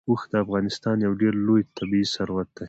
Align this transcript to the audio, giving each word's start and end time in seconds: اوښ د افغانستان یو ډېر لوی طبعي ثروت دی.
اوښ 0.09 0.21
د 0.31 0.33
افغانستان 0.43 0.97
یو 1.05 1.13
ډېر 1.21 1.33
لوی 1.45 1.61
طبعي 1.77 2.03
ثروت 2.13 2.47
دی. 2.55 2.59